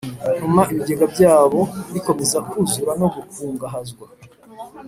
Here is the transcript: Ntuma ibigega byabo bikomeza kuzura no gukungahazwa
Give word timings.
Ntuma 0.37 0.61
ibigega 0.71 1.05
byabo 1.13 1.61
bikomeza 1.93 2.37
kuzura 2.49 2.91
no 3.01 3.07
gukungahazwa 3.13 4.05